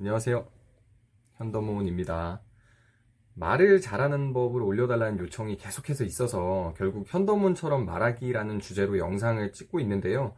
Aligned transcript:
안녕하세요. 0.00 0.46
현더몬입니다. 1.36 2.40
말을 3.34 3.82
잘하는 3.82 4.32
법을 4.32 4.62
올려달라는 4.62 5.18
요청이 5.18 5.58
계속해서 5.58 6.04
있어서 6.04 6.72
결국 6.78 7.04
현더몬처럼 7.06 7.84
말하기라는 7.84 8.60
주제로 8.60 8.96
영상을 8.96 9.52
찍고 9.52 9.78
있는데요. 9.80 10.34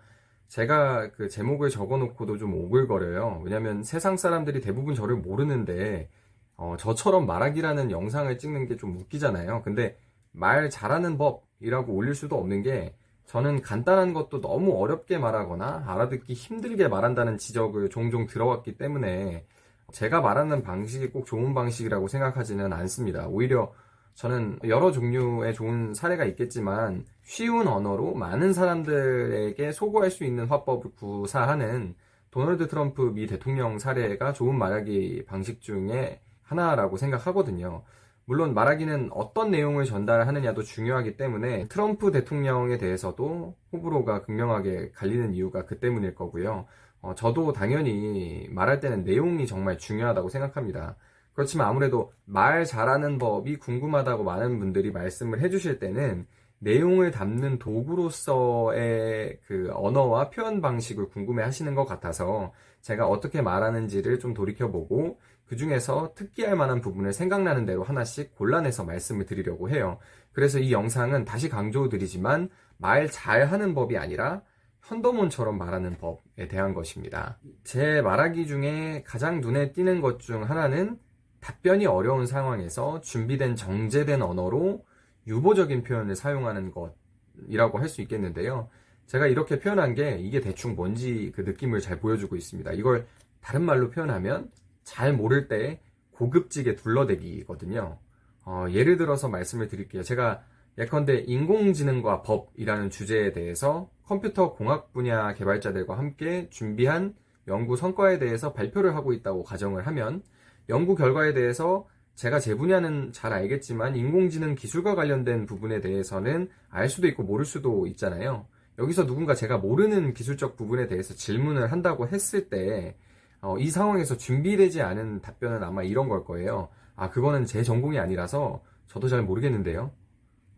제가 0.48 1.12
그 1.12 1.28
제목을 1.28 1.70
적어놓고도 1.70 2.38
좀 2.38 2.54
오글거려요. 2.54 3.42
왜냐면 3.44 3.84
세상 3.84 4.16
사람들이 4.16 4.60
대부분 4.60 4.96
저를 4.96 5.14
모르는데 5.14 6.10
어, 6.56 6.74
저처럼 6.76 7.24
말하기라는 7.26 7.92
영상을 7.92 8.36
찍는 8.38 8.66
게 8.66 8.76
좀 8.76 8.96
웃기잖아요. 8.96 9.62
근데 9.62 9.96
말 10.32 10.70
잘하는 10.70 11.18
법이라고 11.18 11.92
올릴 11.94 12.16
수도 12.16 12.36
없는 12.36 12.62
게 12.62 12.96
저는 13.26 13.62
간단한 13.62 14.12
것도 14.12 14.40
너무 14.40 14.78
어렵게 14.78 15.18
말하거나 15.18 15.84
알아듣기 15.86 16.34
힘들게 16.34 16.88
말한다는 16.88 17.38
지적을 17.38 17.88
종종 17.90 18.26
들어왔기 18.26 18.76
때문에 18.76 19.46
제가 19.92 20.20
말하는 20.20 20.62
방식이 20.62 21.10
꼭 21.10 21.26
좋은 21.26 21.54
방식이라고 21.54 22.08
생각하지는 22.08 22.72
않습니다. 22.72 23.26
오히려 23.28 23.72
저는 24.14 24.58
여러 24.64 24.92
종류의 24.92 25.54
좋은 25.54 25.94
사례가 25.94 26.24
있겠지만 26.26 27.04
쉬운 27.22 27.66
언어로 27.66 28.14
많은 28.14 28.52
사람들에게 28.52 29.72
소구할 29.72 30.10
수 30.10 30.24
있는 30.24 30.46
화법을 30.46 30.92
구사하는 30.96 31.94
도널드 32.30 32.68
트럼프 32.68 33.12
미 33.14 33.26
대통령 33.26 33.78
사례가 33.78 34.32
좋은 34.32 34.58
말하기 34.58 35.24
방식 35.26 35.60
중에 35.60 36.20
하나라고 36.42 36.96
생각하거든요. 36.96 37.82
물론 38.32 38.54
말하기는 38.54 39.10
어떤 39.12 39.50
내용을 39.50 39.84
전달하느냐도 39.84 40.62
중요하기 40.62 41.18
때문에 41.18 41.68
트럼프 41.68 42.10
대통령에 42.10 42.78
대해서도 42.78 43.54
호불호가 43.70 44.22
극명하게 44.22 44.92
갈리는 44.92 45.34
이유가 45.34 45.66
그 45.66 45.78
때문일 45.78 46.14
거고요. 46.14 46.64
어, 47.02 47.14
저도 47.14 47.52
당연히 47.52 48.48
말할 48.48 48.80
때는 48.80 49.04
내용이 49.04 49.46
정말 49.46 49.76
중요하다고 49.76 50.30
생각합니다. 50.30 50.96
그렇지만 51.34 51.66
아무래도 51.66 52.10
말 52.24 52.64
잘하는 52.64 53.18
법이 53.18 53.58
궁금하다고 53.58 54.24
많은 54.24 54.58
분들이 54.58 54.90
말씀을 54.90 55.42
해주실 55.42 55.78
때는 55.78 56.26
내용을 56.62 57.10
담는 57.10 57.58
도구로서의 57.58 59.38
그 59.46 59.70
언어와 59.72 60.30
표현 60.30 60.60
방식을 60.60 61.08
궁금해 61.08 61.42
하시는 61.42 61.74
것 61.74 61.84
같아서 61.84 62.52
제가 62.82 63.08
어떻게 63.08 63.42
말하는지를 63.42 64.20
좀 64.20 64.32
돌이켜보고 64.32 65.18
그 65.46 65.56
중에서 65.56 66.12
특기할 66.14 66.56
만한 66.56 66.80
부분을 66.80 67.12
생각나는 67.12 67.66
대로 67.66 67.82
하나씩 67.82 68.36
골라내서 68.36 68.84
말씀을 68.84 69.26
드리려고 69.26 69.70
해요. 69.70 69.98
그래서 70.32 70.60
이 70.60 70.72
영상은 70.72 71.24
다시 71.24 71.48
강조드리지만 71.48 72.48
말 72.78 73.10
잘하는 73.10 73.74
법이 73.74 73.98
아니라 73.98 74.42
현도문처럼 74.82 75.58
말하는 75.58 75.98
법에 75.98 76.46
대한 76.46 76.74
것입니다. 76.74 77.38
제 77.64 78.00
말하기 78.02 78.46
중에 78.46 79.02
가장 79.04 79.40
눈에 79.40 79.72
띄는 79.72 80.00
것 80.00 80.18
중 80.18 80.44
하나는 80.44 80.96
답변이 81.40 81.86
어려운 81.86 82.24
상황에서 82.26 83.00
준비된 83.00 83.56
정제된 83.56 84.22
언어로 84.22 84.84
유보적인 85.26 85.82
표현을 85.84 86.16
사용하는 86.16 86.72
것이라고 86.72 87.78
할 87.78 87.88
수 87.88 88.02
있겠는데요. 88.02 88.68
제가 89.06 89.26
이렇게 89.26 89.58
표현한 89.58 89.94
게 89.94 90.16
이게 90.18 90.40
대충 90.40 90.74
뭔지 90.74 91.32
그 91.34 91.42
느낌을 91.42 91.80
잘 91.80 91.98
보여주고 92.00 92.36
있습니다. 92.36 92.72
이걸 92.72 93.06
다른 93.40 93.62
말로 93.62 93.90
표현하면 93.90 94.50
잘 94.84 95.12
모를 95.12 95.48
때 95.48 95.80
고급지게 96.12 96.76
둘러대기거든요. 96.76 97.98
어, 98.44 98.66
예를 98.70 98.96
들어서 98.96 99.28
말씀을 99.28 99.68
드릴게요. 99.68 100.02
제가 100.02 100.42
예컨대 100.78 101.24
인공지능과 101.26 102.22
법이라는 102.22 102.90
주제에 102.90 103.32
대해서 103.32 103.90
컴퓨터 104.04 104.52
공학 104.54 104.92
분야 104.92 105.34
개발자들과 105.34 105.98
함께 105.98 106.48
준비한 106.50 107.14
연구 107.48 107.76
성과에 107.76 108.18
대해서 108.18 108.52
발표를 108.52 108.94
하고 108.94 109.12
있다고 109.12 109.42
가정을 109.44 109.86
하면 109.86 110.22
연구 110.68 110.94
결과에 110.94 111.34
대해서 111.34 111.86
제가 112.14 112.40
제 112.40 112.54
분야는 112.54 113.12
잘 113.12 113.32
알겠지만 113.32 113.96
인공지능 113.96 114.54
기술과 114.54 114.94
관련된 114.94 115.46
부분에 115.46 115.80
대해서는 115.80 116.48
알 116.70 116.88
수도 116.88 117.06
있고 117.08 117.22
모를 117.22 117.44
수도 117.44 117.86
있잖아요. 117.86 118.46
여기서 118.78 119.06
누군가 119.06 119.34
제가 119.34 119.58
모르는 119.58 120.14
기술적 120.14 120.56
부분에 120.56 120.86
대해서 120.86 121.14
질문을 121.14 121.72
한다고 121.72 122.08
했을 122.08 122.48
때, 122.48 122.96
어, 123.40 123.58
이 123.58 123.70
상황에서 123.70 124.16
준비되지 124.16 124.82
않은 124.82 125.20
답변은 125.20 125.62
아마 125.62 125.82
이런 125.82 126.08
걸 126.08 126.24
거예요. 126.24 126.68
아, 126.94 127.10
그거는 127.10 127.44
제 127.44 127.62
전공이 127.62 127.98
아니라서 127.98 128.62
저도 128.86 129.08
잘 129.08 129.22
모르겠는데요. 129.22 129.90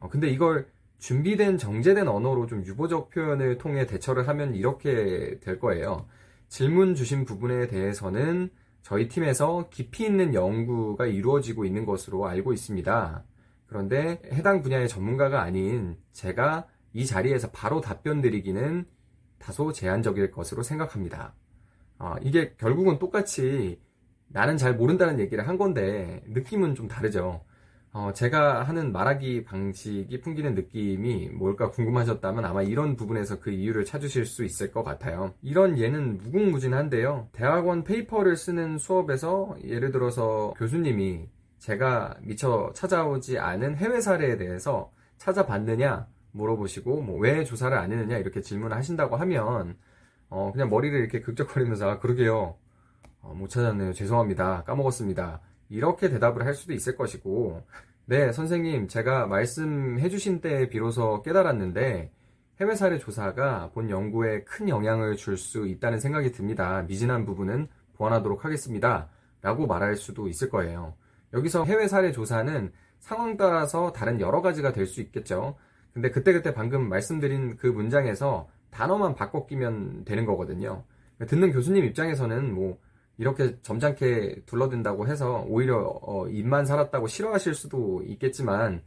어, 0.01 0.09
근데 0.09 0.29
이걸 0.29 0.67
준비된 0.99 1.59
정제된 1.59 2.09
언어로 2.09 2.47
좀 2.47 2.65
유보적 2.65 3.11
표현을 3.11 3.59
통해 3.59 3.87
대처를 3.87 4.29
하면 4.29 4.55
이렇게 4.55 5.39
될 5.41 5.59
거예요. 5.59 6.07
질문 6.49 6.95
주신 6.95 7.25
부분에 7.25 7.67
대해서는 7.67 8.51
저희 8.85 9.09
팀에서 9.09 9.71
깊이 9.71 10.05
있는 10.05 10.35
연구가 10.35 11.07
이루어지고 11.07 11.65
있는 11.65 11.87
것으로 11.87 12.27
알고 12.27 12.53
있습니다. 12.53 13.25
그런데 13.65 14.21
해당 14.31 14.61
분야의 14.61 14.89
전문가가 14.89 15.41
아닌 15.41 15.97
제가 16.13 16.69
이 16.93 17.07
자리에서 17.07 17.51
바로 17.51 17.81
답변 17.81 18.21
드리기는 18.21 18.85
다소 19.39 19.73
제한적일 19.73 20.31
것으로 20.31 20.63
생각합니다. 20.63 21.35
어, 21.99 22.17
이게 22.21 22.55
결국은 22.59 22.99
똑같이 22.99 23.81
나는 24.29 24.59
잘 24.59 24.77
모른다는 24.77 25.19
얘기를 25.19 25.49
한 25.49 25.57
건데 25.57 26.23
느낌은 26.27 26.75
좀 26.75 26.87
다르죠. 26.87 27.43
어, 27.97 28.13
제가 28.13 28.65
하는 28.65 28.91
말하기 28.93 29.45
방식이 29.45 30.21
풍기는 30.21 30.55
느낌이 30.57 31.29
뭘까 31.29 31.71
궁금하셨다면 31.71 32.45
아마 32.45 32.61
이런 32.63 32.97
부분에서 32.97 33.39
그 33.39 33.51
이유를 33.51 33.85
찾으실 33.85 34.27
수 34.27 34.45
있을 34.45 34.73
것 34.73 34.83
같아요. 34.83 35.33
이런 35.43 35.79
예는 35.79 36.19
무궁무진한데요. 36.19 37.29
대학원 37.33 37.85
페이퍼를 37.85 38.37
쓰는 38.37 38.79
수업에서 38.79 39.57
예를 39.63 39.93
들어서 39.93 40.55
교수님이 40.59 41.29
제가 41.61 42.17
미처 42.23 42.73
찾아오지 42.75 43.39
않은 43.39 43.77
해외 43.77 44.01
사례에 44.01 44.37
대해서 44.39 44.91
찾아봤느냐 45.19 46.09
물어보시고 46.33 47.01
뭐 47.03 47.21
왜 47.21 47.45
조사를 47.45 47.77
안 47.79 47.93
했느냐 47.93 48.19
이렇게 48.19 48.41
질문을 48.41 48.77
하신다고 48.77 49.15
하면 49.17 49.77
어, 50.31 50.51
그냥 50.53 50.69
머리를 50.69 50.99
이렇게 50.99 51.21
극적거리면서 51.21 51.89
아, 51.89 51.99
그러게요. 52.01 52.57
어, 53.21 53.35
못 53.35 53.49
찾았네요. 53.51 53.93
죄송합니다. 53.93 54.65
까먹었습니다. 54.65 55.41
이렇게 55.75 56.09
대답을 56.09 56.47
할 56.47 56.55
수도 56.55 56.73
있을 56.73 56.97
것이고, 56.97 57.63
네, 58.07 58.33
선생님, 58.33 58.89
제가 58.89 59.27
말씀해 59.27 60.09
주신 60.09 60.41
때 60.41 60.69
비로소 60.69 61.23
깨달았는데, 61.23 62.11
해외 62.61 62.75
사례 62.77 62.99
조사가 62.99 63.71
본 63.75 63.91
연구에 63.91 64.45
큰 64.45 64.69
영향을 64.69 65.17
줄 65.17 65.37
수 65.37 65.67
있다는 65.67 65.99
생각이 65.99 66.31
듭니다. 66.33 66.83
미진한 66.87 67.25
부분은 67.27 67.69
보완하도록 67.95 68.45
하겠습니다. 68.45 69.09
라고 69.43 69.67
말할 69.67 69.97
수도 69.97 70.29
있을 70.29 70.49
거예요. 70.49 70.95
여기서 71.33 71.65
해외 71.65 71.89
사례 71.89 72.13
조사는 72.13 72.73
상황 73.01 73.37
따라서 73.37 73.93
다른 73.93 74.21
여러 74.21 74.41
가지가 74.41 74.73
될 74.73 74.87
수 74.87 75.01
있겠죠. 75.01 75.57
근데 75.93 76.11
그때그때 76.11 76.55
방금 76.55 76.89
말씀드린 76.89 77.57
그 77.57 77.67
문장에서 77.67 78.49
단어만 78.71 79.15
바꿔 79.15 79.47
끼면 79.47 80.05
되는 80.05 80.25
거거든요. 80.25 80.85
듣는 81.29 81.53
교수님 81.53 81.85
입장에서는 81.85 82.55
뭐 82.55 82.79
이렇게 83.19 83.61
점잖게 83.63 84.43
둘러댄다고 84.47 85.07
해서 85.09 85.45
오히려 85.49 85.99
어, 86.03 86.29
입만 86.29 86.67
살았다고 86.67 87.07
싫어하실 87.07 87.55
수도 87.55 88.03
있겠지만 88.05 88.83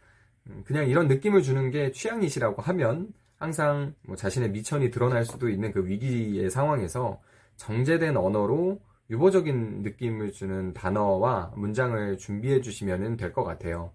음, 0.47 0.63
그냥 0.65 0.88
이런 0.88 1.07
느낌을 1.07 1.41
주는 1.43 1.69
게 1.71 1.91
취향이시라고 1.91 2.61
하면 2.61 3.09
항상 3.38 3.93
뭐 4.03 4.15
자신의 4.15 4.51
미천이 4.51 4.91
드러날 4.91 5.25
수도 5.25 5.49
있는 5.49 5.71
그 5.71 5.85
위기의 5.85 6.49
상황에서 6.49 7.21
정제된 7.57 8.17
언어로 8.17 8.79
유보적인 9.09 9.83
느낌을 9.83 10.31
주는 10.33 10.73
단어와 10.73 11.53
문장을 11.55 12.17
준비해 12.17 12.61
주시면 12.61 13.17
될 13.17 13.33
것 13.33 13.44
같아요. 13.44 13.91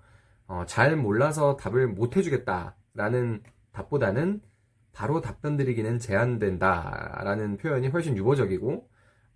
어, 0.47 0.65
잘 0.67 0.97
몰라서 0.97 1.57
답을 1.57 1.89
못 1.89 2.17
해주겠다라는 2.17 3.43
답보다는 3.73 4.41
바로 4.93 5.21
답변 5.21 5.57
드리기는 5.57 5.99
제한된다라는 5.99 7.57
표현이 7.59 7.89
훨씬 7.89 8.17
유보적이고 8.17 8.89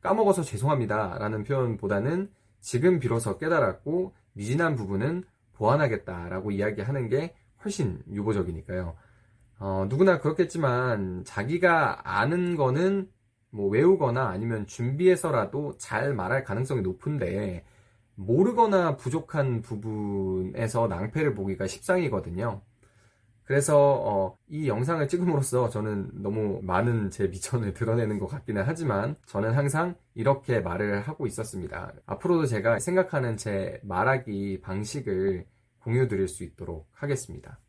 까먹어서 0.06 0.42
죄송합니다 0.44 1.18
라는 1.18 1.42
표현보다는 1.42 2.30
지금 2.60 3.00
비로소 3.00 3.38
깨달았고 3.38 4.14
미진한 4.34 4.76
부분은 4.76 5.24
보완하겠다 5.54 6.28
라고 6.28 6.52
이야기하는 6.52 7.08
게 7.08 7.34
훨씬 7.64 8.04
유보적이니까요. 8.08 8.94
어, 9.58 9.86
누구나 9.88 10.20
그렇겠지만 10.20 11.24
자기가 11.24 12.02
아는 12.04 12.54
거는 12.54 13.10
뭐 13.50 13.68
외우거나 13.68 14.28
아니면 14.28 14.68
준비해서라도 14.68 15.76
잘 15.76 16.14
말할 16.14 16.44
가능성이 16.44 16.82
높은데 16.82 17.64
모르거나 18.14 18.94
부족한 18.96 19.62
부분에서 19.62 20.86
낭패를 20.86 21.34
보기가 21.34 21.66
십상이거든요. 21.66 22.62
그래서 23.46 23.78
어, 23.78 24.38
이 24.48 24.68
영상을 24.68 25.06
찍음으로써 25.06 25.68
저는 25.70 26.10
너무 26.14 26.60
많은 26.62 27.10
제 27.10 27.28
미천을 27.28 27.74
드러내는 27.74 28.18
것 28.18 28.26
같기는 28.26 28.64
하지만 28.66 29.14
저는 29.26 29.54
항상 29.54 29.94
이렇게 30.14 30.58
말을 30.58 31.02
하고 31.02 31.28
있었습니다. 31.28 31.92
앞으로도 32.06 32.46
제가 32.46 32.80
생각하는 32.80 33.36
제 33.36 33.80
말하기 33.84 34.62
방식을 34.62 35.46
공유 35.78 36.08
드릴 36.08 36.26
수 36.26 36.42
있도록 36.42 36.88
하겠습니다. 36.92 37.60